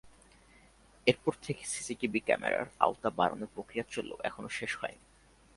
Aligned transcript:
এরপর 1.07 1.33
থেকে 1.43 1.63
সিসিটিভি 1.65 2.19
ক্যামেরার 2.19 2.67
আওতা 2.79 3.09
বাড়ানোর 3.09 3.53
প্রক্রিয়া 3.55 3.85
চললেও 3.89 4.23
এখনো 4.23 4.49
শেষ 4.49 4.71
হয়নি। 4.81 5.05